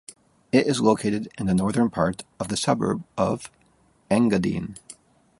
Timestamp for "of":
2.39-2.47, 3.19-3.51